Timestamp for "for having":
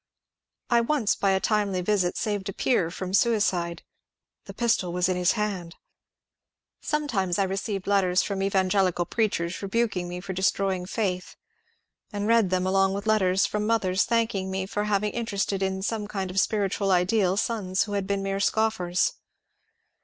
14.65-15.11